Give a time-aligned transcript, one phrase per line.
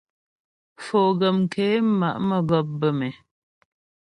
[0.85, 1.65] Foguəm ké
[1.99, 3.11] ma' mə́gɔp bə̌m é.